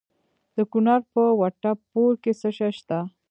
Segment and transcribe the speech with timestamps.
[0.55, 2.99] د کونړ په وټه پور کې څه شی شته؟